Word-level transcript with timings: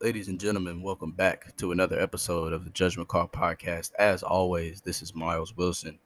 Ladies 0.00 0.28
and 0.28 0.38
gentlemen, 0.38 0.80
welcome 0.80 1.10
back 1.10 1.56
to 1.56 1.72
another 1.72 2.00
episode 2.00 2.52
of 2.52 2.62
the 2.62 2.70
Judgment 2.70 3.08
Call 3.08 3.26
podcast. 3.26 3.90
As 3.98 4.22
always, 4.22 4.80
this 4.80 5.02
is 5.02 5.12
Miles 5.12 5.56
Wilson. 5.56 5.98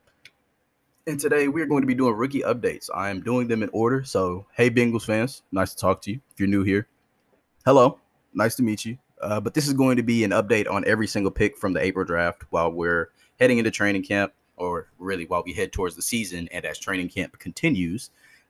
And 1.07 1.21
today 1.21 1.47
we're 1.49 1.67
going 1.67 1.83
to 1.83 1.87
be 1.87 1.95
doing 1.95 2.15
rookie 2.15 2.41
updates. 2.41 2.89
I 2.95 3.11
am 3.11 3.21
doing 3.21 3.49
them 3.49 3.63
in 3.63 3.69
order. 3.75 4.03
So, 4.03 4.47
hey, 4.57 4.71
Bengals 4.71 5.05
fans, 5.05 5.43
nice 5.53 5.75
to 5.75 5.77
talk 5.77 6.01
to 6.03 6.11
you. 6.11 6.21
If 6.33 6.41
you're 6.41 6.49
new 6.49 6.63
here, 6.63 6.89
hello, 7.67 7.99
nice 8.33 8.55
to 8.55 8.63
meet 8.63 8.87
you. 8.87 8.97
Uh, 9.21 9.41
but 9.41 9.53
this 9.53 9.67
is 9.67 9.75
going 9.75 9.99
to 9.99 10.03
be 10.03 10.25
an 10.25 10.31
update 10.31 10.71
on 10.71 10.87
every 10.87 11.07
single 11.07 11.31
pick 11.31 11.59
from 11.59 11.75
the 11.75 11.85
April 11.85 12.07
draft 12.07 12.45
while 12.49 12.73
we're 12.73 13.11
heading 13.39 13.59
into 13.59 13.71
training 13.71 14.05
camp, 14.05 14.33
or 14.57 14.89
really 14.99 15.27
while 15.27 15.43
we 15.45 15.53
head 15.53 15.71
towards 15.71 15.97
the 15.97 16.03
season 16.03 16.49
and 16.51 16.65
as 16.65 16.79
training 16.79 17.11
camp 17.11 17.39
continues. 17.39 18.09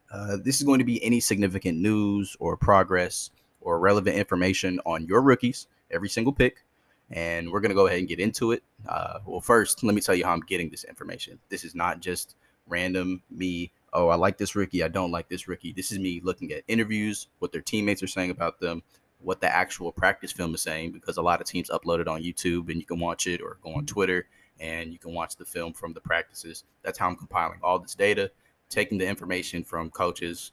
Uh, 0.09 0.37
this 0.37 0.59
is 0.59 0.63
going 0.63 0.79
to 0.79 0.85
be 0.85 1.03
any 1.03 1.19
significant 1.19 1.79
news 1.79 2.37
or 2.39 2.57
progress 2.57 3.33
or 3.63 3.79
relevant 3.79 4.17
information 4.17 4.81
on 4.85 5.07
your 5.07 5.23
rookies, 5.23 5.67
every 5.91 6.09
single 6.09 6.33
pick. 6.33 6.65
And 7.11 7.51
we're 7.51 7.61
going 7.61 7.71
to 7.71 7.75
go 7.75 7.87
ahead 7.87 7.99
and 7.99 8.09
get 8.09 8.21
into 8.21 8.53
it. 8.53 8.63
Uh, 8.89 9.19
well, 9.27 9.41
first, 9.41 9.85
let 9.85 9.95
me 9.95 10.01
tell 10.01 10.15
you 10.15 10.25
how 10.25 10.33
I'm 10.33 10.41
getting 10.41 10.71
this 10.71 10.85
information. 10.85 11.39
This 11.49 11.65
is 11.65 11.75
not 11.75 12.01
just 12.01 12.37
random 12.67 13.23
me, 13.31 13.71
oh, 13.93 14.09
I 14.09 14.15
like 14.15 14.39
this 14.39 14.57
rookie, 14.57 14.83
I 14.83 14.89
don't 14.89 15.11
like 15.11 15.29
this 15.29 15.49
rookie. 15.49 15.73
This 15.73 15.93
is 15.93 15.99
me 15.99 16.21
looking 16.25 16.53
at 16.53 16.63
interviews, 16.69 17.29
what 17.39 17.53
their 17.53 17.61
teammates 17.61 18.03
are 18.03 18.07
saying 18.09 18.31
about 18.31 18.61
them, 18.61 18.83
what 19.21 19.41
the 19.41 19.55
actual 19.55 19.93
practice 19.93 20.33
film 20.33 20.55
is 20.55 20.63
saying, 20.63 20.93
because 20.93 21.17
a 21.17 21.23
lot 21.23 21.41
of 21.41 21.47
teams 21.47 21.71
upload 21.71 22.01
it 22.01 22.09
on 22.09 22.23
YouTube 22.23 22.71
and 22.71 22.81
you 22.81 22.87
can 22.87 22.99
watch 22.99 23.27
it 23.27 23.41
or 23.41 23.59
go 23.63 23.75
on 23.75 23.85
Twitter 23.85 24.27
and 24.61 24.93
you 24.93 24.99
can 24.99 25.13
watch 25.13 25.37
the 25.37 25.45
film 25.45 25.73
from 25.73 25.93
the 25.93 26.01
practices. 26.01 26.65
That's 26.83 26.99
how 26.99 27.09
I'm 27.09 27.17
compiling 27.17 27.59
all 27.63 27.79
this 27.79 27.95
data, 27.95 28.31
taking 28.69 28.99
the 28.99 29.07
information 29.07 29.65
from 29.65 29.91
coaches, 29.91 30.53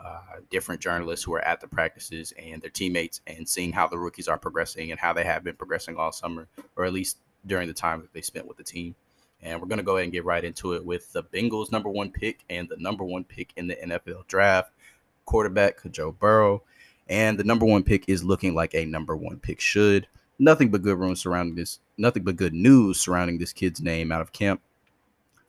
uh, 0.00 0.20
different 0.50 0.80
journalists 0.80 1.24
who 1.24 1.34
are 1.34 1.44
at 1.44 1.60
the 1.60 1.68
practices 1.68 2.32
and 2.38 2.62
their 2.62 2.70
teammates 2.70 3.20
and 3.26 3.48
seeing 3.48 3.72
how 3.72 3.86
the 3.88 3.98
rookies 3.98 4.28
are 4.28 4.38
progressing 4.38 4.90
and 4.90 5.00
how 5.00 5.12
they 5.12 5.24
have 5.24 5.42
been 5.42 5.56
progressing 5.56 5.96
all 5.96 6.12
summer, 6.12 6.48
or 6.76 6.84
at 6.84 6.92
least 6.92 7.18
during 7.46 7.66
the 7.66 7.74
time 7.74 8.00
that 8.00 8.12
they 8.12 8.20
spent 8.20 8.46
with 8.46 8.56
the 8.56 8.64
team. 8.64 8.94
And 9.42 9.60
we're 9.60 9.68
going 9.68 9.78
to 9.78 9.84
go 9.84 9.96
ahead 9.96 10.04
and 10.04 10.12
get 10.12 10.24
right 10.24 10.44
into 10.44 10.72
it 10.72 10.84
with 10.84 11.12
the 11.12 11.22
Bengals' 11.22 11.72
number 11.72 11.88
one 11.88 12.10
pick 12.10 12.44
and 12.50 12.68
the 12.68 12.76
number 12.76 13.04
one 13.04 13.24
pick 13.24 13.52
in 13.56 13.68
the 13.68 13.76
NFL 13.76 14.26
draft, 14.26 14.72
quarterback 15.24 15.78
Joe 15.90 16.12
Burrow. 16.12 16.62
And 17.08 17.38
the 17.38 17.44
number 17.44 17.64
one 17.64 17.84
pick 17.84 18.04
is 18.08 18.24
looking 18.24 18.54
like 18.54 18.74
a 18.74 18.84
number 18.84 19.16
one 19.16 19.38
pick 19.38 19.60
should. 19.60 20.06
Nothing 20.38 20.70
but 20.70 20.82
good 20.82 20.98
room 20.98 21.16
surrounding 21.16 21.56
this, 21.56 21.80
nothing 21.96 22.22
but 22.22 22.36
good 22.36 22.54
news 22.54 23.00
surrounding 23.00 23.38
this 23.38 23.52
kid's 23.52 23.80
name 23.80 24.12
out 24.12 24.20
of 24.20 24.32
camp. 24.32 24.60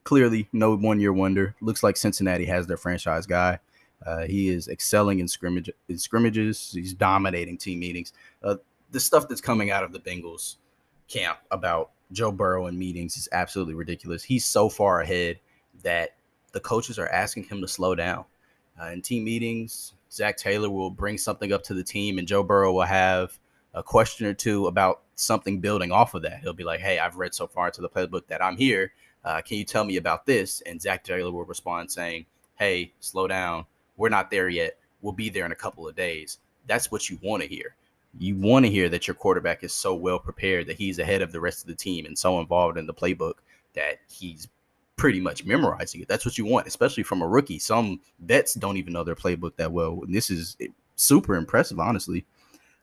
Clearly, 0.02 0.48
no 0.52 0.76
one 0.76 0.98
year 0.98 1.12
wonder. 1.12 1.54
Looks 1.60 1.82
like 1.82 1.96
Cincinnati 1.96 2.46
has 2.46 2.66
their 2.66 2.76
franchise 2.76 3.26
guy. 3.26 3.60
Uh, 4.04 4.24
he 4.26 4.48
is 4.48 4.68
excelling 4.68 5.18
in 5.18 5.28
scrimmage 5.28 5.70
in 5.88 5.98
scrimmages. 5.98 6.72
He's 6.72 6.94
dominating 6.94 7.58
team 7.58 7.80
meetings. 7.80 8.12
Uh, 8.42 8.56
the 8.90 9.00
stuff 9.00 9.28
that's 9.28 9.40
coming 9.40 9.70
out 9.70 9.84
of 9.84 9.92
the 9.92 10.00
Bengals 10.00 10.56
camp 11.08 11.38
about 11.50 11.90
Joe 12.12 12.32
Burrow 12.32 12.66
in 12.66 12.78
meetings 12.78 13.16
is 13.16 13.28
absolutely 13.32 13.74
ridiculous. 13.74 14.22
He's 14.22 14.46
so 14.46 14.68
far 14.68 15.00
ahead 15.00 15.38
that 15.82 16.16
the 16.52 16.60
coaches 16.60 16.98
are 16.98 17.08
asking 17.08 17.44
him 17.44 17.60
to 17.60 17.68
slow 17.68 17.94
down. 17.94 18.24
Uh, 18.80 18.86
in 18.86 19.02
team 19.02 19.24
meetings, 19.24 19.92
Zac 20.10 20.36
Taylor 20.36 20.70
will 20.70 20.90
bring 20.90 21.18
something 21.18 21.52
up 21.52 21.62
to 21.64 21.74
the 21.74 21.84
team, 21.84 22.18
and 22.18 22.26
Joe 22.26 22.42
Burrow 22.42 22.72
will 22.72 22.82
have 22.82 23.38
a 23.74 23.82
question 23.82 24.26
or 24.26 24.34
two 24.34 24.66
about 24.66 25.02
something 25.14 25.60
building 25.60 25.92
off 25.92 26.14
of 26.14 26.22
that. 26.22 26.40
He'll 26.40 26.52
be 26.52 26.64
like, 26.64 26.80
"Hey, 26.80 26.98
I've 26.98 27.16
read 27.16 27.34
so 27.34 27.46
far 27.46 27.66
into 27.66 27.82
the 27.82 27.88
playbook 27.88 28.26
that 28.28 28.42
I'm 28.42 28.56
here. 28.56 28.92
Uh, 29.24 29.42
can 29.42 29.58
you 29.58 29.64
tell 29.64 29.84
me 29.84 29.96
about 29.96 30.26
this?" 30.26 30.62
And 30.62 30.80
Zac 30.80 31.04
Taylor 31.04 31.30
will 31.30 31.44
respond 31.44 31.92
saying, 31.92 32.26
"Hey, 32.56 32.94
slow 32.98 33.28
down 33.28 33.66
we're 34.00 34.08
not 34.08 34.30
there 34.30 34.48
yet. 34.48 34.78
We'll 35.02 35.12
be 35.12 35.28
there 35.28 35.44
in 35.44 35.52
a 35.52 35.56
couple 35.56 35.86
of 35.86 35.94
days. 35.94 36.38
That's 36.66 36.90
what 36.90 37.10
you 37.10 37.18
want 37.22 37.42
to 37.42 37.48
hear. 37.48 37.76
You 38.18 38.34
want 38.34 38.64
to 38.64 38.70
hear 38.70 38.88
that 38.88 39.06
your 39.06 39.14
quarterback 39.14 39.62
is 39.62 39.74
so 39.74 39.94
well 39.94 40.18
prepared 40.18 40.66
that 40.66 40.78
he's 40.78 40.98
ahead 40.98 41.20
of 41.20 41.32
the 41.32 41.40
rest 41.40 41.60
of 41.62 41.68
the 41.68 41.74
team 41.74 42.06
and 42.06 42.18
so 42.18 42.40
involved 42.40 42.78
in 42.78 42.86
the 42.86 42.94
playbook 42.94 43.34
that 43.74 43.98
he's 44.10 44.48
pretty 44.96 45.20
much 45.20 45.44
memorizing 45.44 46.00
it. 46.00 46.08
That's 46.08 46.24
what 46.24 46.38
you 46.38 46.46
want, 46.46 46.66
especially 46.66 47.02
from 47.02 47.20
a 47.20 47.28
rookie. 47.28 47.58
Some 47.58 48.00
vets 48.20 48.54
don't 48.54 48.78
even 48.78 48.94
know 48.94 49.04
their 49.04 49.14
playbook 49.14 49.56
that 49.56 49.70
well. 49.70 50.00
And 50.02 50.14
this 50.14 50.30
is 50.30 50.56
super 50.96 51.36
impressive, 51.36 51.78
honestly. 51.78 52.24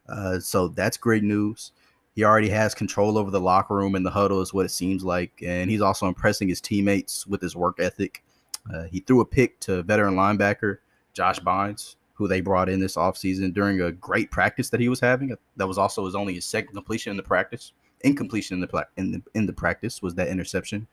Uh, 0.08 0.40
so 0.40 0.68
that's 0.68 0.98
great 0.98 1.24
news. 1.24 1.72
He 2.14 2.24
already 2.24 2.50
has 2.50 2.76
control 2.76 3.18
over 3.18 3.32
the 3.32 3.42
locker 3.42 3.76
room 3.76 3.96
and 3.96 4.06
the 4.06 4.12
huddle, 4.12 4.42
is 4.42 4.54
what 4.54 4.66
it 4.66 4.72
seems 4.72 5.04
like. 5.04 5.32
And 5.44 5.70
he's 5.72 5.82
also 5.82 6.08
impressing 6.08 6.48
his 6.48 6.62
teammates 6.62 7.26
with 7.26 7.42
his 7.42 7.56
work 7.56 7.80
ethic. 7.80 8.24
Uh, 8.72 8.84
he 8.84 9.00
threw 9.00 9.22
a 9.22 9.26
pick 9.26 9.60
to 9.62 9.82
veteran 9.82 10.14
linebacker 10.14 10.78
Josh 11.18 11.40
Bynes, 11.40 11.96
who 12.14 12.28
they 12.28 12.42
brought 12.42 12.70
in 12.70 12.80
this 12.80 12.96
offseason 12.96 13.54
during 13.54 13.82
a 13.82 13.92
great 13.92 14.30
practice 14.30 14.70
that 14.70 14.80
he 14.80 14.88
was 14.88 15.00
having. 15.00 15.36
That 15.58 15.68
was 15.68 15.80
also 15.80 16.06
his 16.06 16.16
only 16.16 16.36
his 16.36 16.46
second 16.46 16.74
completion 16.74 17.12
in 17.12 17.18
the 17.18 17.24
practice. 17.24 17.74
Incompletion 18.02 18.56
in 18.56 18.62
the 18.62 18.88
in 18.98 19.12
the 19.12 19.22
in 19.34 19.48
the 19.48 19.54
practice 19.54 20.02
was 20.02 20.14
that 20.16 20.28
interception. 20.28 20.88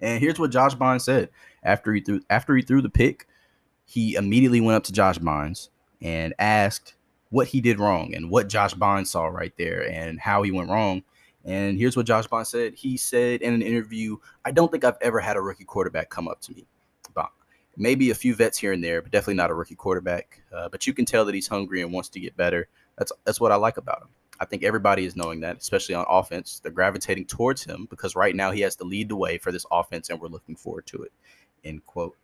And 0.00 0.20
here's 0.20 0.38
what 0.38 0.50
Josh 0.50 0.74
Bynes 0.74 1.02
said 1.02 1.30
after 1.62 1.94
he 1.94 2.00
threw 2.00 2.20
after 2.28 2.56
he 2.56 2.62
threw 2.62 2.82
the 2.82 2.90
pick. 2.90 3.28
He 3.84 4.16
immediately 4.16 4.60
went 4.60 4.76
up 4.76 4.84
to 4.84 4.92
Josh 4.92 5.18
Bynes 5.18 5.68
and 6.02 6.34
asked 6.38 6.94
what 7.30 7.46
he 7.46 7.60
did 7.60 7.78
wrong 7.78 8.14
and 8.14 8.30
what 8.30 8.48
Josh 8.48 8.74
Bynes 8.74 9.06
saw 9.06 9.26
right 9.26 9.52
there 9.56 9.88
and 9.88 10.18
how 10.18 10.42
he 10.42 10.50
went 10.50 10.68
wrong. 10.68 11.02
And 11.44 11.78
here's 11.78 11.96
what 11.96 12.04
Josh 12.06 12.26
Bynes 12.26 12.48
said. 12.48 12.74
He 12.74 12.96
said 12.96 13.40
in 13.40 13.54
an 13.54 13.62
interview, 13.62 14.16
I 14.44 14.50
don't 14.50 14.70
think 14.70 14.84
I've 14.84 14.98
ever 15.00 15.20
had 15.20 15.36
a 15.36 15.40
rookie 15.40 15.64
quarterback 15.64 16.10
come 16.10 16.28
up 16.28 16.40
to 16.42 16.52
me 16.52 16.66
maybe 17.78 18.10
a 18.10 18.14
few 18.14 18.34
vets 18.34 18.58
here 18.58 18.72
and 18.72 18.82
there, 18.82 19.00
but 19.00 19.12
definitely 19.12 19.34
not 19.34 19.50
a 19.50 19.54
rookie 19.54 19.74
quarterback. 19.74 20.42
Uh, 20.52 20.68
but 20.68 20.86
you 20.86 20.92
can 20.92 21.04
tell 21.04 21.24
that 21.24 21.34
he's 21.34 21.48
hungry 21.48 21.80
and 21.80 21.92
wants 21.92 22.10
to 22.10 22.20
get 22.20 22.36
better. 22.36 22.68
That's 22.98 23.12
that's 23.24 23.40
what 23.40 23.52
I 23.52 23.56
like 23.56 23.76
about 23.76 24.02
him. 24.02 24.08
I 24.40 24.44
think 24.44 24.62
everybody 24.62 25.04
is 25.04 25.16
knowing 25.16 25.40
that, 25.40 25.58
especially 25.58 25.94
on 25.94 26.04
offense. 26.08 26.60
They're 26.60 26.70
gravitating 26.70 27.26
towards 27.26 27.64
him 27.64 27.86
because 27.90 28.14
right 28.14 28.34
now 28.34 28.50
he 28.50 28.60
has 28.60 28.76
to 28.76 28.84
lead 28.84 29.08
the 29.08 29.16
way 29.16 29.38
for 29.38 29.50
this 29.52 29.66
offense, 29.70 30.10
and 30.10 30.20
we're 30.20 30.28
looking 30.28 30.56
forward 30.56 30.86
to 30.86 31.02
it. 31.02 31.12
End 31.64 31.84
quote. 31.86 32.16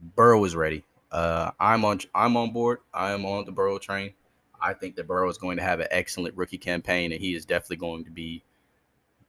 Burrow 0.00 0.44
is 0.44 0.56
ready. 0.56 0.84
Uh, 1.10 1.52
I'm 1.60 1.84
on. 1.84 2.00
I'm 2.14 2.36
on 2.36 2.52
board. 2.52 2.78
I 2.92 3.12
am 3.12 3.24
on 3.24 3.44
the 3.44 3.52
Burrow 3.52 3.78
train. 3.78 4.14
I 4.60 4.72
think 4.72 4.96
that 4.96 5.06
Burrow 5.06 5.28
is 5.28 5.38
going 5.38 5.58
to 5.58 5.62
have 5.62 5.80
an 5.80 5.88
excellent 5.90 6.36
rookie 6.36 6.58
campaign, 6.58 7.12
and 7.12 7.20
he 7.20 7.34
is 7.34 7.44
definitely 7.44 7.76
going 7.76 8.04
to 8.04 8.10
be 8.10 8.42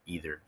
either 0.06 0.40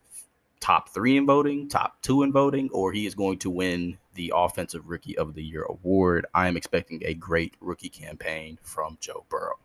top 0.59 0.89
three 0.89 1.17
in 1.17 1.25
voting, 1.25 1.67
top 1.67 2.01
two 2.01 2.23
in 2.23 2.31
voting, 2.31 2.69
or 2.71 2.91
he 2.91 3.05
is 3.05 3.15
going 3.15 3.39
to 3.39 3.49
win 3.49 3.97
the 4.15 4.31
Offensive 4.35 4.87
Rookie 4.87 5.17
of 5.17 5.33
the 5.33 5.43
Year 5.43 5.63
award. 5.63 6.25
I 6.33 6.47
am 6.47 6.57
expecting 6.57 7.01
a 7.05 7.13
great 7.13 7.55
rookie 7.61 7.89
campaign 7.89 8.57
from 8.61 8.97
Joe 8.99 9.25
Burrow. 9.29 9.59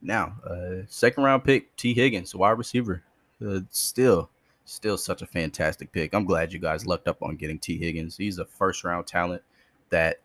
Now, 0.00 0.34
uh, 0.44 0.84
second 0.88 1.22
round 1.22 1.44
pick, 1.44 1.74
Tee 1.76 1.94
Higgins, 1.94 2.34
wide 2.34 2.58
receiver. 2.58 3.02
Uh, 3.44 3.60
still, 3.70 4.30
still 4.64 4.96
such 4.96 5.22
a 5.22 5.26
fantastic 5.26 5.92
pick. 5.92 6.14
I'm 6.14 6.24
glad 6.24 6.52
you 6.52 6.58
guys 6.58 6.86
lucked 6.86 7.08
up 7.08 7.22
on 7.22 7.36
getting 7.36 7.58
Tee 7.58 7.78
Higgins. 7.78 8.16
He's 8.16 8.38
a 8.38 8.44
first 8.44 8.82
round 8.84 9.06
talent 9.06 9.42
that 9.90 10.20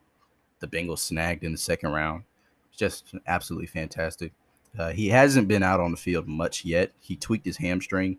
the 0.59 0.68
Bengals 0.68 1.00
snagged 1.00 1.44
in 1.44 1.52
the 1.52 1.58
second 1.58 1.92
round. 1.92 2.24
It's 2.69 2.78
just 2.78 3.14
absolutely 3.28 3.68
fantastic. 3.68 4.34
Uh, 4.78 4.92
he 4.92 5.09
hasn't 5.09 5.48
been 5.48 5.64
out 5.64 5.80
on 5.80 5.92
the 5.92 5.98
field 5.98 6.28
much 6.28 6.66
yet. 6.66 6.92
He 7.00 7.16
tweaked 7.16 7.46
his 7.46 7.58
hamstring 7.58 8.18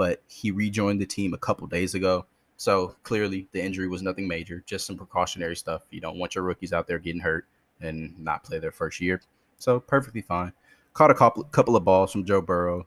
but 0.00 0.22
he 0.28 0.50
rejoined 0.50 0.98
the 0.98 1.04
team 1.04 1.34
a 1.34 1.36
couple 1.38 1.66
days 1.66 1.94
ago. 1.94 2.24
So 2.56 2.96
clearly, 3.02 3.48
the 3.52 3.62
injury 3.62 3.86
was 3.86 4.00
nothing 4.00 4.26
major, 4.26 4.64
just 4.64 4.86
some 4.86 4.96
precautionary 4.96 5.54
stuff. 5.54 5.82
You 5.90 6.00
don't 6.00 6.18
want 6.18 6.34
your 6.34 6.42
rookies 6.42 6.72
out 6.72 6.86
there 6.86 6.98
getting 6.98 7.20
hurt 7.20 7.44
and 7.82 8.18
not 8.18 8.42
play 8.42 8.58
their 8.58 8.72
first 8.72 9.02
year. 9.02 9.20
So 9.58 9.78
perfectly 9.78 10.22
fine. 10.22 10.54
Caught 10.94 11.10
a 11.10 11.14
couple, 11.14 11.44
couple 11.44 11.76
of 11.76 11.84
balls 11.84 12.12
from 12.12 12.24
Joe 12.24 12.40
Burrow, 12.40 12.86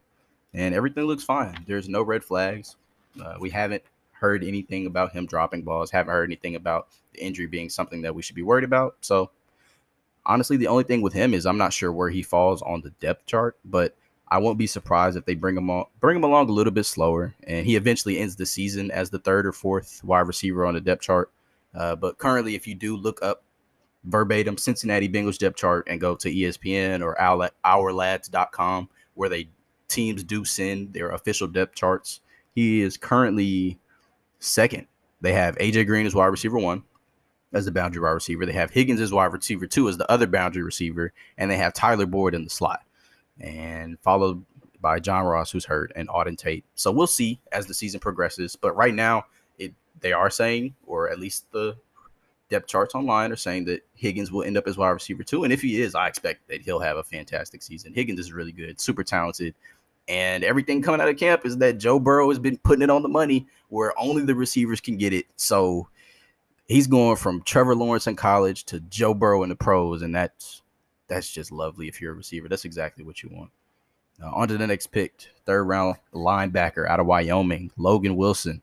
and 0.55 0.73
everything 0.73 1.03
looks 1.03 1.23
fine. 1.23 1.63
There's 1.67 1.87
no 1.87 2.01
red 2.01 2.23
flags. 2.23 2.77
Uh, 3.23 3.35
we 3.39 3.51
haven't 3.51 3.83
heard 4.13 4.43
anything 4.43 4.87
about 4.87 5.11
him 5.11 5.27
dropping 5.27 5.61
balls. 5.61 5.91
Haven't 5.91 6.13
heard 6.13 6.27
anything 6.27 6.55
about 6.55 6.87
the 7.13 7.23
injury 7.23 7.45
being 7.45 7.69
something 7.69 8.01
that 8.01 8.15
we 8.15 8.23
should 8.23 8.35
be 8.35 8.41
worried 8.41 8.63
about. 8.63 8.95
So 9.01 9.29
honestly, 10.25 10.57
the 10.57 10.65
only 10.65 10.83
thing 10.83 11.03
with 11.03 11.13
him 11.13 11.35
is 11.35 11.45
I'm 11.45 11.59
not 11.59 11.73
sure 11.73 11.93
where 11.93 12.09
he 12.09 12.23
falls 12.23 12.63
on 12.63 12.81
the 12.81 12.89
depth 12.89 13.27
chart, 13.27 13.55
but 13.63 13.95
I 14.27 14.39
won't 14.39 14.57
be 14.57 14.67
surprised 14.67 15.17
if 15.17 15.25
they 15.25 15.35
bring 15.35 15.57
him 15.57 15.69
on, 15.69 15.85
bring 15.99 16.17
him 16.17 16.23
along 16.23 16.49
a 16.49 16.53
little 16.53 16.73
bit 16.73 16.85
slower, 16.85 17.35
and 17.43 17.65
he 17.65 17.75
eventually 17.75 18.19
ends 18.19 18.35
the 18.35 18.45
season 18.45 18.89
as 18.91 19.09
the 19.09 19.19
third 19.19 19.45
or 19.45 19.51
fourth 19.51 20.03
wide 20.03 20.27
receiver 20.27 20.65
on 20.65 20.73
the 20.73 20.81
depth 20.81 21.01
chart. 21.01 21.31
Uh, 21.75 21.95
but 21.95 22.17
currently, 22.17 22.55
if 22.55 22.67
you 22.67 22.75
do 22.75 22.95
look 22.95 23.21
up 23.21 23.43
verbatim 24.03 24.57
Cincinnati 24.57 25.07
Bengals 25.07 25.37
depth 25.37 25.57
chart 25.57 25.87
and 25.89 26.01
go 26.01 26.15
to 26.15 26.31
ESPN 26.31 27.01
or 27.01 27.15
OurLads.com, 27.15 28.89
where 29.13 29.29
they 29.29 29.49
teams 29.87 30.23
do 30.23 30.43
send 30.45 30.93
their 30.93 31.09
official 31.09 31.47
depth 31.47 31.75
charts, 31.75 32.19
he 32.55 32.81
is 32.81 32.97
currently 32.97 33.77
second. 34.39 34.87
They 35.21 35.33
have 35.33 35.57
AJ 35.57 35.87
Green 35.87 36.05
as 36.05 36.15
wide 36.15 36.25
receiver 36.27 36.57
one 36.57 36.83
as 37.53 37.65
the 37.65 37.71
boundary 37.71 38.01
wide 38.01 38.11
receiver. 38.11 38.45
They 38.45 38.53
have 38.53 38.71
Higgins 38.71 38.99
as 38.99 39.13
wide 39.13 39.31
receiver 39.31 39.67
two 39.67 39.87
as 39.89 39.97
the 39.97 40.09
other 40.11 40.27
boundary 40.27 40.63
receiver, 40.63 41.13
and 41.37 41.51
they 41.51 41.57
have 41.57 41.73
Tyler 41.73 42.05
Boyd 42.05 42.33
in 42.33 42.43
the 42.43 42.49
slot 42.49 42.81
and 43.39 43.99
followed 43.99 44.43
by 44.79 44.99
John 44.99 45.25
Ross, 45.25 45.51
who's 45.51 45.65
hurt, 45.65 45.91
and 45.95 46.09
Auden 46.09 46.37
Tate. 46.37 46.65
So 46.75 46.91
we'll 46.91 47.07
see 47.07 47.39
as 47.51 47.65
the 47.65 47.73
season 47.73 47.99
progresses. 47.99 48.55
But 48.55 48.75
right 48.75 48.93
now, 48.93 49.25
it 49.57 49.73
they 50.01 50.13
are 50.13 50.29
saying, 50.29 50.75
or 50.85 51.09
at 51.09 51.19
least 51.19 51.51
the 51.51 51.75
depth 52.49 52.67
charts 52.67 52.93
online 52.93 53.31
are 53.31 53.37
saying 53.37 53.65
that 53.65 53.85
Higgins 53.95 54.31
will 54.31 54.43
end 54.43 54.57
up 54.57 54.67
as 54.67 54.77
wide 54.77 54.89
receiver 54.89 55.23
two. 55.23 55.43
And 55.43 55.53
if 55.53 55.61
he 55.61 55.81
is, 55.81 55.95
I 55.95 56.07
expect 56.07 56.47
that 56.49 56.61
he'll 56.61 56.79
have 56.79 56.97
a 56.97 57.03
fantastic 57.03 57.63
season. 57.63 57.93
Higgins 57.93 58.19
is 58.19 58.33
really 58.33 58.51
good, 58.51 58.79
super 58.79 59.03
talented. 59.03 59.55
And 60.07 60.43
everything 60.43 60.81
coming 60.81 60.99
out 60.99 61.07
of 61.07 61.17
camp 61.17 61.45
is 61.45 61.57
that 61.57 61.77
Joe 61.77 61.97
Burrow 61.97 62.27
has 62.27 62.39
been 62.39 62.57
putting 62.57 62.81
it 62.81 62.89
on 62.89 63.03
the 63.03 63.09
money 63.09 63.47
where 63.69 63.97
only 63.97 64.23
the 64.23 64.35
receivers 64.35 64.81
can 64.81 64.97
get 64.97 65.13
it. 65.13 65.25
So 65.37 65.87
he's 66.67 66.87
going 66.87 67.15
from 67.15 67.41
Trevor 67.43 67.75
Lawrence 67.75 68.07
in 68.07 68.15
college 68.15 68.65
to 68.65 68.81
Joe 68.81 69.13
Burrow 69.13 69.43
in 69.43 69.49
the 69.49 69.55
pros, 69.55 70.01
and 70.01 70.13
that's 70.13 70.61
that's 71.07 71.29
just 71.31 71.51
lovely 71.51 71.87
if 71.87 72.01
you're 72.01 72.13
a 72.13 72.15
receiver. 72.15 72.47
That's 72.47 72.65
exactly 72.65 73.03
what 73.03 73.23
you 73.23 73.29
want. 73.31 73.51
Uh, 74.21 74.31
on 74.31 74.47
to 74.47 74.57
the 74.57 74.67
next 74.67 74.87
pick, 74.87 75.13
third 75.45 75.63
round 75.63 75.97
linebacker 76.13 76.87
out 76.87 76.99
of 76.99 77.07
Wyoming, 77.07 77.71
Logan 77.77 78.15
Wilson, 78.15 78.61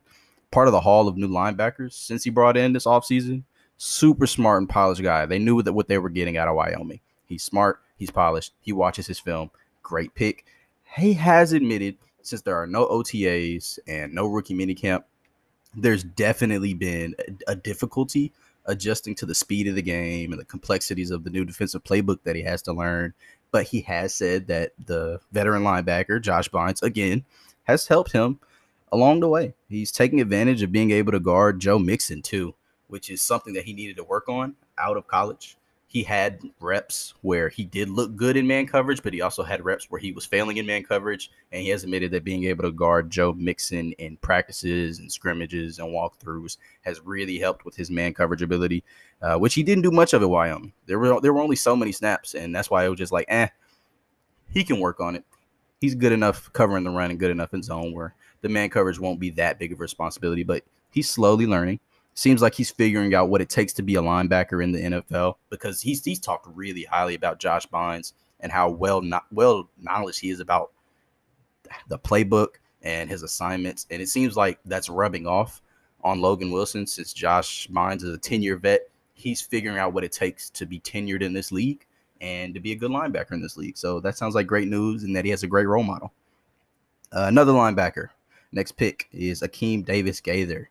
part 0.49 0.67
of 0.67 0.71
the 0.71 0.81
Hall 0.81 1.07
of 1.07 1.17
New 1.17 1.27
Linebackers 1.27 1.93
since 1.93 2.23
he 2.23 2.29
brought 2.29 2.57
in 2.57 2.73
this 2.73 2.85
offseason. 2.85 3.43
Super 3.77 4.27
smart 4.27 4.61
and 4.61 4.69
polished 4.69 5.01
guy. 5.01 5.25
They 5.25 5.39
knew 5.39 5.61
that 5.61 5.73
what 5.73 5.87
they 5.87 5.97
were 5.97 6.09
getting 6.09 6.37
out 6.37 6.47
of 6.47 6.55
Wyoming. 6.55 6.99
He's 7.25 7.43
smart, 7.43 7.79
he's 7.97 8.11
polished, 8.11 8.53
he 8.61 8.71
watches 8.71 9.07
his 9.07 9.19
film. 9.19 9.51
Great 9.81 10.13
pick. 10.13 10.45
He 10.95 11.13
has 11.13 11.53
admitted 11.53 11.97
since 12.21 12.41
there 12.41 12.55
are 12.55 12.67
no 12.67 12.87
OTAs 12.87 13.79
and 13.87 14.13
no 14.13 14.27
rookie 14.27 14.53
minicamp, 14.53 15.03
there's 15.75 16.03
definitely 16.03 16.73
been 16.73 17.15
a, 17.47 17.51
a 17.51 17.55
difficulty 17.55 18.33
adjusting 18.65 19.15
to 19.15 19.25
the 19.25 19.35
speed 19.35 19.67
of 19.67 19.75
the 19.75 19.81
game 19.81 20.31
and 20.31 20.39
the 20.39 20.45
complexities 20.45 21.11
of 21.11 21.23
the 21.23 21.29
new 21.29 21.45
defensive 21.45 21.83
playbook 21.83 22.19
that 22.23 22.35
he 22.35 22.43
has 22.43 22.61
to 22.63 22.73
learn. 22.73 23.13
But 23.51 23.67
he 23.67 23.81
has 23.81 24.13
said 24.13 24.47
that 24.47 24.71
the 24.85 25.19
veteran 25.31 25.63
linebacker, 25.63 26.21
Josh 26.21 26.49
Bynes, 26.49 26.81
again, 26.81 27.25
has 27.63 27.87
helped 27.87 28.13
him 28.13 28.39
along 28.91 29.19
the 29.19 29.27
way. 29.27 29.53
He's 29.69 29.91
taking 29.91 30.21
advantage 30.21 30.61
of 30.61 30.71
being 30.71 30.91
able 30.91 31.11
to 31.11 31.19
guard 31.19 31.59
Joe 31.59 31.79
Mixon 31.79 32.21
too 32.21 32.55
which 32.91 33.09
is 33.09 33.21
something 33.21 33.53
that 33.53 33.63
he 33.63 33.73
needed 33.73 33.95
to 33.95 34.03
work 34.03 34.27
on 34.27 34.53
out 34.77 34.97
of 34.97 35.07
college. 35.07 35.55
He 35.91 36.03
had 36.03 36.41
reps 36.61 37.15
where 37.19 37.49
he 37.49 37.65
did 37.65 37.89
look 37.89 38.15
good 38.15 38.37
in 38.37 38.47
man 38.47 38.65
coverage, 38.65 39.03
but 39.03 39.11
he 39.11 39.19
also 39.19 39.43
had 39.43 39.65
reps 39.65 39.91
where 39.91 39.99
he 39.99 40.13
was 40.13 40.25
failing 40.25 40.55
in 40.55 40.65
man 40.65 40.83
coverage. 40.83 41.29
And 41.51 41.61
he 41.61 41.67
has 41.67 41.83
admitted 41.83 42.11
that 42.11 42.23
being 42.23 42.45
able 42.45 42.63
to 42.63 42.71
guard 42.71 43.09
Joe 43.09 43.33
Mixon 43.33 43.91
in 43.97 44.15
practices 44.15 44.99
and 44.99 45.11
scrimmages 45.11 45.79
and 45.79 45.89
walkthroughs 45.89 46.55
has 46.83 47.01
really 47.01 47.39
helped 47.39 47.65
with 47.65 47.75
his 47.75 47.91
man 47.91 48.13
coverage 48.13 48.41
ability, 48.41 48.85
uh, 49.21 49.35
which 49.35 49.53
he 49.53 49.63
didn't 49.63 49.83
do 49.83 49.91
much 49.91 50.13
of 50.13 50.23
at 50.23 50.29
Wyoming. 50.29 50.71
There 50.85 50.97
were 50.97 51.19
there 51.19 51.33
were 51.33 51.41
only 51.41 51.57
so 51.57 51.75
many 51.75 51.91
snaps, 51.91 52.35
and 52.35 52.55
that's 52.55 52.69
why 52.69 52.85
it 52.85 52.89
was 52.89 52.97
just 52.97 53.11
like, 53.11 53.25
eh, 53.27 53.49
he 54.53 54.63
can 54.63 54.79
work 54.79 55.01
on 55.01 55.17
it. 55.17 55.25
He's 55.81 55.95
good 55.95 56.13
enough 56.13 56.53
covering 56.53 56.85
the 56.85 56.89
run 56.91 57.11
and 57.11 57.19
good 57.19 57.31
enough 57.31 57.53
in 57.53 57.63
zone 57.63 57.93
where 57.93 58.15
the 58.39 58.47
man 58.47 58.69
coverage 58.69 58.97
won't 58.97 59.19
be 59.19 59.31
that 59.31 59.59
big 59.59 59.73
of 59.73 59.79
a 59.79 59.81
responsibility. 59.81 60.43
But 60.43 60.63
he's 60.89 61.09
slowly 61.09 61.47
learning 61.47 61.81
seems 62.13 62.41
like 62.41 62.53
he's 62.53 62.69
figuring 62.69 63.13
out 63.13 63.29
what 63.29 63.41
it 63.41 63.49
takes 63.49 63.73
to 63.73 63.81
be 63.81 63.95
a 63.95 64.01
linebacker 64.01 64.63
in 64.63 64.71
the 64.71 64.79
NFL 64.79 65.35
because 65.49 65.81
he's 65.81 66.03
he's 66.03 66.19
talked 66.19 66.47
really 66.55 66.83
highly 66.83 67.15
about 67.15 67.39
Josh 67.39 67.65
Bynes 67.67 68.13
and 68.39 68.51
how 68.51 68.69
well 68.69 69.01
not 69.01 69.25
well 69.31 69.69
knowledge 69.79 70.19
he 70.19 70.29
is 70.29 70.39
about 70.39 70.71
the 71.87 71.99
playbook 71.99 72.55
and 72.81 73.09
his 73.09 73.23
assignments. 73.23 73.87
And 73.89 74.01
it 74.01 74.09
seems 74.09 74.35
like 74.35 74.59
that's 74.65 74.89
rubbing 74.89 75.27
off 75.27 75.61
on 76.03 76.19
Logan 76.19 76.51
Wilson 76.51 76.87
since 76.87 77.13
Josh 77.13 77.67
Bynes 77.67 78.03
is 78.03 78.15
a 78.15 78.19
10-year 78.19 78.57
vet. 78.57 78.81
He's 79.13 79.39
figuring 79.39 79.77
out 79.77 79.93
what 79.93 80.03
it 80.03 80.11
takes 80.11 80.49
to 80.51 80.65
be 80.65 80.79
tenured 80.79 81.21
in 81.21 81.31
this 81.31 81.51
league 81.51 81.85
and 82.21 82.53
to 82.55 82.59
be 82.59 82.71
a 82.71 82.75
good 82.75 82.91
linebacker 82.91 83.33
in 83.33 83.41
this 83.41 83.55
league. 83.55 83.77
So 83.77 83.99
that 83.99 84.17
sounds 84.17 84.33
like 84.33 84.47
great 84.47 84.67
news 84.67 85.03
and 85.03 85.15
that 85.15 85.25
he 85.25 85.31
has 85.31 85.43
a 85.43 85.47
great 85.47 85.67
role 85.67 85.83
model. 85.83 86.11
Uh, 87.11 87.25
another 87.27 87.51
linebacker. 87.51 88.09
Next 88.51 88.73
pick 88.73 89.07
is 89.11 89.41
Akeem 89.41 89.85
Davis 89.85 90.19
Gaither 90.19 90.70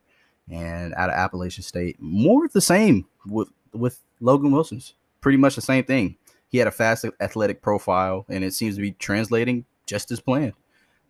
and 0.50 0.94
out 0.94 1.10
of 1.10 1.14
Appalachian 1.14 1.62
State. 1.62 1.96
More 2.00 2.44
of 2.44 2.52
the 2.52 2.60
same 2.60 3.06
with 3.26 3.48
with 3.72 4.00
Logan 4.20 4.50
Wilson's. 4.50 4.94
Pretty 5.20 5.38
much 5.38 5.54
the 5.54 5.62
same 5.62 5.84
thing. 5.84 6.16
He 6.48 6.58
had 6.58 6.66
a 6.66 6.72
fast 6.72 7.04
athletic 7.20 7.62
profile, 7.62 8.26
and 8.28 8.42
it 8.42 8.54
seems 8.54 8.74
to 8.74 8.80
be 8.80 8.92
translating 8.92 9.64
just 9.86 10.10
as 10.10 10.20
planned. 10.20 10.54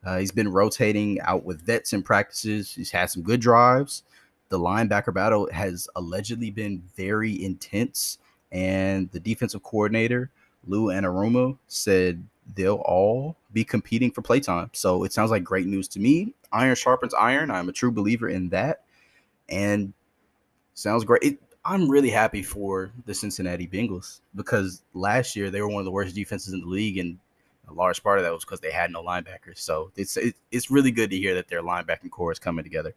Uh, 0.04 0.19
he's 0.19 0.32
been 0.32 0.50
rotating 0.50 1.20
out 1.22 1.44
with 1.44 1.64
vets 1.64 1.92
in 1.92 2.02
practices. 2.02 2.75
He's 2.75 2.90
had 2.90 3.10
some 3.10 3.22
good 3.22 3.40
drives. 3.40 4.02
The 4.48 4.58
linebacker 4.58 5.14
battle 5.14 5.48
has 5.52 5.88
allegedly 5.96 6.50
been 6.50 6.82
very 6.96 7.42
intense, 7.42 8.19
and 8.50 9.10
the 9.12 9.20
defensive 9.20 9.62
coordinator 9.62 10.31
Lou 10.66 10.87
Anarumo 10.87 11.56
said 11.69 12.26
they'll 12.54 12.82
all 12.84 13.37
be 13.52 13.64
competing 13.64 14.10
for 14.10 14.22
playtime. 14.22 14.70
So 14.72 15.04
it 15.04 15.12
sounds 15.12 15.31
like 15.31 15.44
great 15.44 15.66
news 15.66 15.88
to 15.88 16.00
me. 16.00 16.34
Iron 16.52 16.75
sharpens 16.75 17.14
iron. 17.14 17.50
I'm 17.50 17.69
a 17.69 17.72
true 17.72 17.92
believer 17.92 18.28
in 18.28 18.48
that 18.50 18.82
and 19.50 19.93
sounds 20.75 21.05
great. 21.05 21.23
It, 21.23 21.38
I'm 21.64 21.91
really 21.91 22.11
happy 22.11 22.43
for 22.43 22.91
the 23.05 23.14
Cincinnati 23.14 23.67
Bengals 23.67 24.20
because 24.35 24.82
last 24.94 25.37
year 25.37 25.50
they 25.50 25.61
were 25.61 25.69
one 25.69 25.81
of 25.81 25.85
the 25.85 25.91
worst 25.91 26.14
defenses 26.14 26.55
in 26.55 26.61
the 26.61 26.67
league, 26.67 26.99
and 26.99 27.19
a 27.69 27.73
large 27.75 28.02
part 28.02 28.19
of 28.19 28.25
that 28.25 28.32
was 28.32 28.44
because 28.44 28.61
they 28.61 28.70
had 28.70 28.91
no 28.91 29.02
linebackers. 29.02 29.58
So 29.58 29.91
it's 29.97 30.17
it, 30.17 30.35
it's 30.50 30.70
really 30.70 30.91
good 30.91 31.11
to 31.11 31.19
hear 31.19 31.35
that 31.35 31.49
their 31.49 31.62
linebacking 31.62 32.11
corps 32.11 32.32
is 32.32 32.38
coming 32.38 32.64
together. 32.64 32.94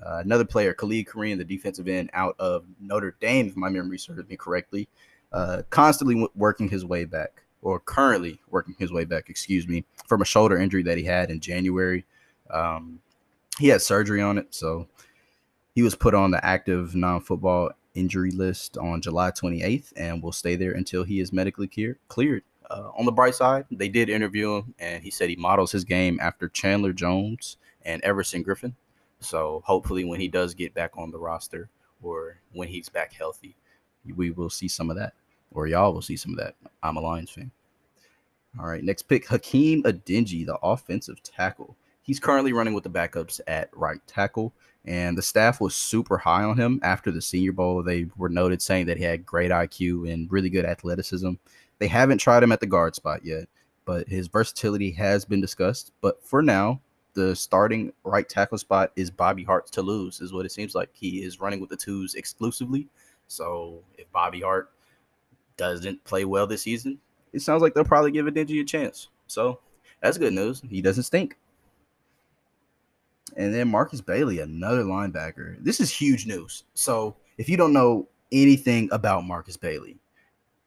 Uh, 0.00 0.18
another 0.18 0.44
player, 0.44 0.72
Khalid 0.72 1.06
Kareem, 1.06 1.36
the 1.36 1.44
defensive 1.44 1.88
end 1.88 2.10
out 2.12 2.36
of 2.38 2.64
Notre 2.80 3.16
Dame, 3.20 3.48
if 3.48 3.56
my 3.56 3.68
memory 3.68 3.98
serves 3.98 4.28
me 4.28 4.36
correctly, 4.36 4.88
uh, 5.32 5.62
constantly 5.68 6.14
w- 6.14 6.30
working 6.36 6.68
his 6.68 6.84
way 6.84 7.04
back, 7.04 7.42
or 7.60 7.80
currently 7.80 8.40
working 8.48 8.76
his 8.78 8.92
way 8.92 9.04
back, 9.04 9.28
excuse 9.28 9.66
me, 9.66 9.84
from 10.06 10.22
a 10.22 10.24
shoulder 10.24 10.56
injury 10.56 10.84
that 10.84 10.96
he 10.96 11.04
had 11.04 11.30
in 11.30 11.40
January. 11.40 12.04
Um, 12.50 13.00
he 13.58 13.68
had 13.68 13.82
surgery 13.82 14.22
on 14.22 14.38
it, 14.38 14.54
so 14.54 14.86
he 15.80 15.82
was 15.82 15.94
put 15.94 16.14
on 16.14 16.30
the 16.30 16.44
active 16.44 16.94
non-football 16.94 17.70
injury 17.94 18.30
list 18.32 18.76
on 18.76 19.00
July 19.00 19.30
28th 19.30 19.94
and 19.96 20.22
will 20.22 20.30
stay 20.30 20.54
there 20.54 20.72
until 20.72 21.04
he 21.04 21.20
is 21.20 21.32
medically 21.32 21.66
clear- 21.66 21.96
cleared. 22.06 22.42
Uh, 22.70 22.90
on 22.98 23.06
the 23.06 23.12
bright 23.12 23.34
side, 23.34 23.64
they 23.70 23.88
did 23.88 24.10
interview 24.10 24.56
him, 24.56 24.74
and 24.78 25.02
he 25.02 25.10
said 25.10 25.30
he 25.30 25.36
models 25.36 25.72
his 25.72 25.84
game 25.84 26.20
after 26.20 26.50
Chandler 26.50 26.92
Jones 26.92 27.56
and 27.82 28.02
Everson 28.02 28.44
Griffen. 28.44 28.74
So 29.20 29.62
hopefully, 29.64 30.04
when 30.04 30.20
he 30.20 30.28
does 30.28 30.52
get 30.52 30.74
back 30.74 30.90
on 30.98 31.12
the 31.12 31.18
roster 31.18 31.70
or 32.02 32.36
when 32.52 32.68
he's 32.68 32.90
back 32.90 33.14
healthy, 33.14 33.56
we 34.14 34.32
will 34.32 34.50
see 34.50 34.68
some 34.68 34.90
of 34.90 34.98
that, 34.98 35.14
or 35.50 35.66
y'all 35.66 35.94
will 35.94 36.02
see 36.02 36.16
some 36.16 36.32
of 36.32 36.38
that. 36.40 36.56
I'm 36.82 36.98
a 36.98 37.00
Lions 37.00 37.30
fan. 37.30 37.52
All 38.58 38.66
right, 38.66 38.84
next 38.84 39.04
pick 39.04 39.26
Hakeem 39.28 39.84
Adeniji, 39.84 40.44
the 40.44 40.58
offensive 40.62 41.22
tackle. 41.22 41.74
He's 42.02 42.20
currently 42.20 42.52
running 42.52 42.74
with 42.74 42.84
the 42.84 42.90
backups 42.90 43.40
at 43.46 43.70
right 43.74 44.00
tackle 44.06 44.52
and 44.84 45.16
the 45.16 45.22
staff 45.22 45.60
was 45.60 45.74
super 45.74 46.18
high 46.18 46.44
on 46.44 46.56
him 46.56 46.80
after 46.82 47.10
the 47.10 47.20
Senior 47.20 47.52
Bowl. 47.52 47.82
They 47.82 48.06
were 48.16 48.28
noted 48.28 48.62
saying 48.62 48.86
that 48.86 48.96
he 48.96 49.04
had 49.04 49.26
great 49.26 49.50
IQ 49.50 50.10
and 50.10 50.30
really 50.30 50.50
good 50.50 50.64
athleticism. 50.64 51.32
They 51.78 51.88
haven't 51.88 52.18
tried 52.18 52.42
him 52.42 52.52
at 52.52 52.60
the 52.60 52.66
guard 52.66 52.94
spot 52.94 53.24
yet, 53.24 53.48
but 53.84 54.08
his 54.08 54.28
versatility 54.28 54.90
has 54.92 55.24
been 55.24 55.40
discussed. 55.40 55.92
But 56.00 56.24
for 56.24 56.42
now, 56.42 56.80
the 57.14 57.34
starting 57.34 57.92
right 58.04 58.28
tackle 58.28 58.58
spot 58.58 58.92
is 58.96 59.10
Bobby 59.10 59.44
Hart's 59.44 59.70
to 59.72 59.82
lose, 59.82 60.20
is 60.20 60.32
what 60.32 60.46
it 60.46 60.52
seems 60.52 60.74
like. 60.74 60.90
He 60.92 61.24
is 61.24 61.40
running 61.40 61.60
with 61.60 61.70
the 61.70 61.76
twos 61.76 62.14
exclusively. 62.14 62.88
So 63.28 63.82
if 63.98 64.10
Bobby 64.12 64.40
Hart 64.40 64.70
doesn't 65.56 66.02
play 66.04 66.24
well 66.24 66.46
this 66.46 66.62
season, 66.62 66.98
it 67.32 67.42
sounds 67.42 67.62
like 67.62 67.74
they'll 67.74 67.84
probably 67.84 68.10
give 68.10 68.26
Adeniji 68.26 68.60
a 68.60 68.64
chance. 68.64 69.08
So 69.26 69.60
that's 70.00 70.18
good 70.18 70.32
news. 70.32 70.62
He 70.68 70.82
doesn't 70.82 71.04
stink. 71.04 71.36
And 73.36 73.54
then 73.54 73.68
Markus 73.68 74.00
Bailey, 74.00 74.40
another 74.40 74.84
linebacker. 74.84 75.56
This 75.62 75.80
is 75.80 75.90
huge 75.90 76.26
news. 76.26 76.64
So 76.74 77.16
if 77.38 77.48
you 77.48 77.56
don't 77.56 77.72
know 77.72 78.08
anything 78.32 78.88
about 78.92 79.24
Markus 79.24 79.56
Bailey, 79.56 79.98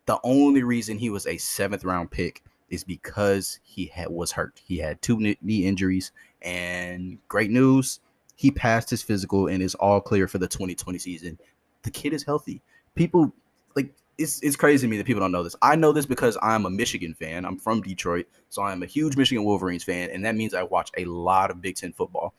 the 0.05 0.19
only 0.23 0.63
reason 0.63 0.97
he 0.97 1.09
was 1.09 1.27
a 1.27 1.37
seventh 1.37 1.83
round 1.83 2.11
pick 2.11 2.43
is 2.69 2.83
because 2.83 3.59
he 3.63 3.85
had 3.85 4.09
was 4.09 4.31
hurt. 4.31 4.59
He 4.65 4.77
had 4.77 5.01
two 5.01 5.17
knee 5.17 5.65
injuries, 5.65 6.11
and 6.41 7.19
great 7.27 7.51
news, 7.51 7.99
he 8.35 8.51
passed 8.51 8.89
his 8.89 9.01
physical 9.01 9.47
and 9.47 9.61
is 9.61 9.75
all 9.75 10.01
clear 10.01 10.27
for 10.27 10.39
the 10.39 10.47
2020 10.47 10.97
season. 10.97 11.39
The 11.83 11.91
kid 11.91 12.13
is 12.13 12.23
healthy. 12.23 12.61
People 12.95 13.33
like 13.75 13.93
it's 14.17 14.41
it's 14.41 14.55
crazy 14.55 14.87
to 14.87 14.91
me 14.91 14.97
that 14.97 15.05
people 15.05 15.21
don't 15.21 15.31
know 15.31 15.43
this. 15.43 15.55
I 15.61 15.75
know 15.75 15.91
this 15.91 16.05
because 16.05 16.37
I'm 16.41 16.65
a 16.65 16.69
Michigan 16.69 17.13
fan. 17.13 17.45
I'm 17.45 17.57
from 17.57 17.81
Detroit, 17.81 18.25
so 18.49 18.63
I'm 18.63 18.83
a 18.83 18.87
huge 18.87 19.15
Michigan 19.15 19.43
Wolverines 19.43 19.83
fan, 19.83 20.09
and 20.09 20.25
that 20.25 20.35
means 20.35 20.53
I 20.53 20.63
watch 20.63 20.91
a 20.97 21.05
lot 21.05 21.51
of 21.51 21.61
Big 21.61 21.75
Ten 21.75 21.93
football. 21.93 22.33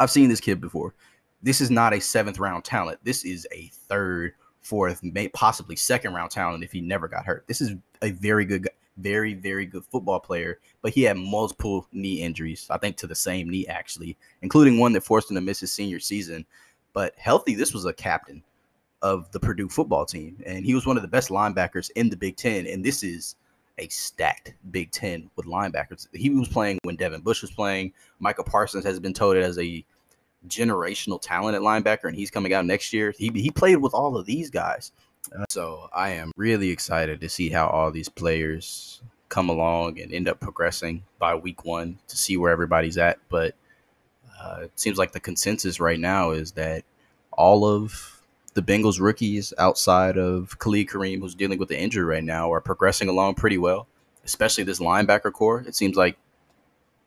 I've 0.00 0.10
seen 0.10 0.30
this 0.30 0.40
kid 0.40 0.60
before. 0.60 0.94
This 1.42 1.60
is 1.60 1.70
not 1.70 1.92
a 1.92 2.00
seventh 2.00 2.38
round 2.38 2.64
talent. 2.64 2.98
This 3.04 3.24
is 3.24 3.46
a 3.52 3.70
third, 3.88 4.32
fourth, 4.62 5.02
may 5.02 5.28
possibly 5.28 5.76
second 5.76 6.14
round 6.14 6.30
talent 6.30 6.64
if 6.64 6.72
he 6.72 6.80
never 6.80 7.06
got 7.06 7.26
hurt. 7.26 7.44
This 7.46 7.60
is 7.60 7.74
a 8.02 8.10
very 8.10 8.46
good, 8.46 8.68
very, 8.96 9.34
very 9.34 9.66
good 9.66 9.84
football 9.84 10.18
player, 10.18 10.58
but 10.82 10.92
he 10.92 11.02
had 11.02 11.18
multiple 11.18 11.86
knee 11.92 12.22
injuries, 12.22 12.66
I 12.70 12.78
think 12.78 12.96
to 12.96 13.06
the 13.06 13.14
same 13.14 13.48
knee 13.48 13.66
actually, 13.66 14.16
including 14.42 14.78
one 14.78 14.94
that 14.94 15.04
forced 15.04 15.30
him 15.30 15.34
to 15.36 15.42
miss 15.42 15.60
his 15.60 15.72
senior 15.72 16.00
season. 16.00 16.46
But 16.94 17.14
healthy, 17.18 17.54
this 17.54 17.74
was 17.74 17.84
a 17.84 17.92
captain 17.92 18.42
of 19.02 19.30
the 19.32 19.40
Purdue 19.40 19.68
football 19.68 20.06
team, 20.06 20.42
and 20.44 20.64
he 20.64 20.74
was 20.74 20.86
one 20.86 20.96
of 20.96 21.02
the 21.02 21.08
best 21.08 21.28
linebackers 21.28 21.90
in 21.94 22.08
the 22.08 22.16
Big 22.16 22.36
Ten. 22.36 22.66
And 22.66 22.84
this 22.84 23.02
is 23.02 23.36
a 23.80 23.88
stacked 23.88 24.54
Big 24.70 24.90
Ten 24.90 25.30
with 25.36 25.46
linebackers. 25.46 26.06
He 26.12 26.30
was 26.30 26.48
playing 26.48 26.78
when 26.82 26.96
Devin 26.96 27.22
Bush 27.22 27.42
was 27.42 27.50
playing. 27.50 27.92
Micah 28.18 28.44
Parsons 28.44 28.84
has 28.84 29.00
been 29.00 29.12
touted 29.12 29.42
as 29.42 29.58
a 29.58 29.84
generational 30.48 31.20
talent 31.20 31.56
at 31.56 31.62
linebacker, 31.62 32.04
and 32.04 32.16
he's 32.16 32.30
coming 32.30 32.52
out 32.52 32.66
next 32.66 32.92
year. 32.92 33.12
He 33.16 33.28
he 33.28 33.50
played 33.50 33.76
with 33.76 33.94
all 33.94 34.16
of 34.16 34.26
these 34.26 34.50
guys, 34.50 34.92
uh, 35.36 35.44
so 35.48 35.88
I 35.92 36.10
am 36.10 36.32
really 36.36 36.70
excited 36.70 37.20
to 37.20 37.28
see 37.28 37.48
how 37.48 37.66
all 37.66 37.90
these 37.90 38.08
players 38.08 39.02
come 39.28 39.48
along 39.48 40.00
and 40.00 40.12
end 40.12 40.28
up 40.28 40.40
progressing 40.40 41.04
by 41.18 41.34
week 41.34 41.64
one 41.64 41.98
to 42.08 42.16
see 42.16 42.36
where 42.36 42.52
everybody's 42.52 42.98
at. 42.98 43.18
But 43.28 43.54
uh, 44.40 44.60
it 44.64 44.72
seems 44.74 44.98
like 44.98 45.12
the 45.12 45.20
consensus 45.20 45.80
right 45.80 46.00
now 46.00 46.30
is 46.30 46.52
that 46.52 46.84
all 47.32 47.64
of 47.64 48.19
the 48.54 48.62
Bengals 48.62 49.00
rookies 49.00 49.52
outside 49.58 50.16
of 50.16 50.58
Khalid 50.58 50.88
Kareem, 50.88 51.20
who's 51.20 51.34
dealing 51.34 51.58
with 51.58 51.68
the 51.68 51.78
injury 51.78 52.04
right 52.04 52.24
now, 52.24 52.52
are 52.52 52.60
progressing 52.60 53.08
along 53.08 53.34
pretty 53.34 53.58
well, 53.58 53.86
especially 54.24 54.64
this 54.64 54.80
linebacker 54.80 55.32
corps. 55.32 55.64
It 55.66 55.74
seems 55.76 55.96
like 55.96 56.16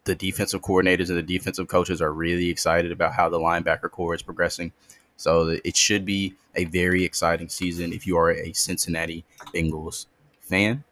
the 0.06 0.16
defensive 0.16 0.62
coordinators 0.62 1.10
and 1.10 1.18
the 1.18 1.24
defensive 1.24 1.68
coaches 1.68 2.02
are 2.02 2.12
really 2.12 2.50
excited 2.50 2.92
about 2.92 3.14
how 3.14 3.30
the 3.30 3.40
linebacker 3.40 3.90
corps 3.90 4.16
is 4.16 4.22
progressing. 4.22 4.72
So 5.18 5.58
it 5.64 5.78
should 5.78 6.06
be 6.06 6.36
a 6.56 6.66
very 6.66 7.04
exciting 7.04 7.50
season 7.50 7.94
if 7.94 8.08
you 8.08 8.18
are 8.18 8.32
a 8.32 8.52
Cincinnati 8.54 9.24
Bengals 9.54 10.08
fan. 10.42 10.84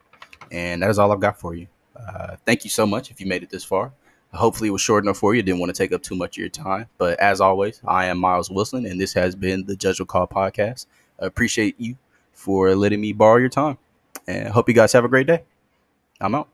And 0.51 0.81
that 0.81 0.89
is 0.89 1.00
all 1.00 1.12
I've 1.12 1.20
got 1.20 1.39
for 1.39 1.55
you. 1.55 1.67
Uh, 1.96 2.36
thank 2.46 2.63
you 2.63 2.70
so 2.70 2.86
much 2.86 3.12
if 3.12 3.20
you 3.20 3.27
made 3.27 3.43
it 3.43 3.50
this 3.50 3.63
far. 3.63 3.91
Hopefully, 4.33 4.69
it 4.69 4.71
was 4.71 4.81
short 4.81 5.03
enough 5.03 5.17
for 5.17 5.35
you. 5.35 5.41
Didn't 5.41 5.59
want 5.59 5.73
to 5.73 5.77
take 5.77 5.91
up 5.91 6.01
too 6.01 6.15
much 6.15 6.38
of 6.38 6.41
your 6.41 6.50
time. 6.50 6.88
But 6.97 7.19
as 7.19 7.41
always, 7.41 7.81
I 7.85 8.05
am 8.05 8.17
Miles 8.17 8.50
Wilson, 8.50 8.85
and 8.85 9.00
this 9.00 9.13
has 9.13 9.35
been 9.35 9.65
the 9.65 9.75
Judge 9.75 10.00
Will 10.00 10.05
Call 10.05 10.27
podcast. 10.27 10.85
I 11.21 11.25
appreciate 11.25 11.75
you 11.79 11.97
for 12.31 12.73
letting 12.75 13.01
me 13.01 13.13
borrow 13.13 13.38
your 13.38 13.50
time. 13.50 13.77
And 14.27 14.50
hope 14.50 14.69
you 14.69 14.75
guys 14.75 14.93
have 14.93 15.05
a 15.05 15.09
great 15.09 15.27
day. 15.27 15.43
I'm 16.19 16.35
out. 16.35 16.51